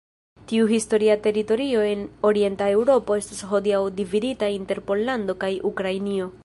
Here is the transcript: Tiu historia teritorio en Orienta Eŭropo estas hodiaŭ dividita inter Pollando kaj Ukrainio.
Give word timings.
Tiu 0.51 0.69
historia 0.69 1.17
teritorio 1.27 1.83
en 1.89 2.01
Orienta 2.31 2.71
Eŭropo 2.79 3.21
estas 3.23 3.45
hodiaŭ 3.53 3.83
dividita 4.01 4.53
inter 4.59 4.87
Pollando 4.91 5.39
kaj 5.45 5.57
Ukrainio. 5.75 6.31